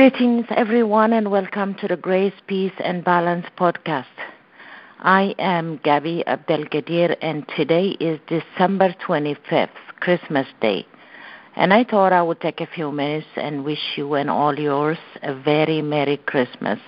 [0.00, 4.06] Greetings, everyone, and welcome to the Grace, Peace, and Balance podcast.
[4.98, 9.68] I am Gabby Abdelgadir, and today is December 25th,
[10.00, 10.86] Christmas Day.
[11.56, 14.98] And I thought I would take a few minutes and wish you and all yours
[15.22, 16.78] a very Merry Christmas.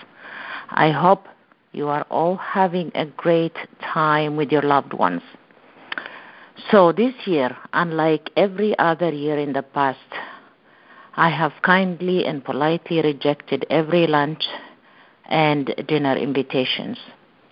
[0.70, 1.26] I hope
[1.72, 5.22] you are all having a great time with your loved ones.
[6.70, 9.98] So, this year, unlike every other year in the past,
[11.14, 14.44] I have kindly and politely rejected every lunch
[15.26, 16.98] and dinner invitations.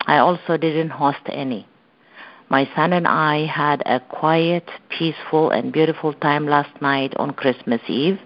[0.07, 1.67] I also didn't host any.
[2.51, 7.81] My son and I had a quiet, peaceful, and beautiful time last night on Christmas
[7.87, 8.19] Eve,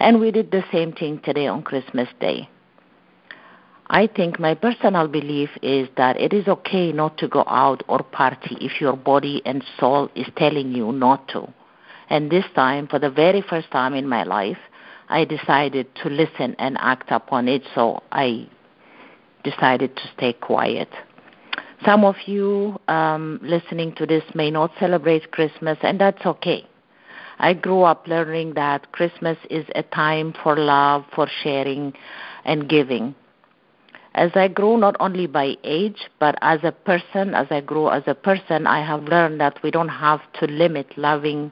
[0.00, 2.48] and we did the same thing today on Christmas Day.
[3.86, 8.02] I think my personal belief is that it is okay not to go out or
[8.02, 11.46] party if your body and soul is telling you not to.
[12.10, 14.58] And this time, for the very first time in my life,
[15.08, 18.48] I decided to listen and act upon it, so I
[19.44, 20.88] decided to stay quiet.
[21.84, 26.66] Some of you um, listening to this may not celebrate Christmas, and that's okay.
[27.38, 31.92] I grew up learning that Christmas is a time for love, for sharing,
[32.44, 33.16] and giving.
[34.14, 38.02] As I grew not only by age, but as a person, as I grew as
[38.06, 41.50] a person, I have learned that we don't have to limit loving,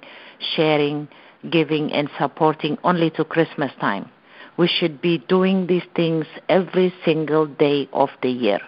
[0.54, 1.08] sharing,
[1.50, 4.10] giving, and supporting only to Christmas time.
[4.58, 8.60] We should be doing these things every single day of the year.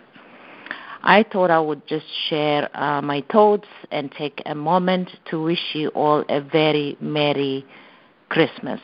[1.02, 5.74] I thought I would just share uh, my thoughts and take a moment to wish
[5.74, 7.66] you all a very Merry
[8.28, 8.80] Christmas.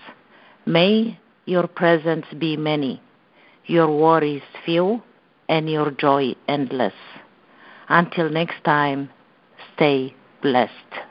[0.67, 3.01] May your presents be many,
[3.67, 5.03] your worries few,
[5.49, 6.93] and your joy endless.
[7.89, 9.11] Until next time,
[9.75, 11.08] stay blessed.